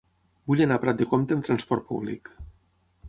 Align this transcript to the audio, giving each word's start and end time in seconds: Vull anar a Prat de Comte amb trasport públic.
Vull 0.51 0.63
anar 0.65 0.77
a 0.79 0.81
Prat 0.85 0.97
de 1.03 1.07
Comte 1.13 1.37
amb 1.37 1.47
trasport 1.49 1.89
públic. 1.93 2.33